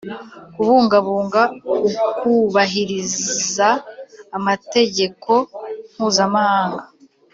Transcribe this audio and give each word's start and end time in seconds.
kubungabunga 0.55 1.41
ukubahiriza 2.21 3.69
amategeko 4.37 5.31
mpuzamahanga. 5.95 6.83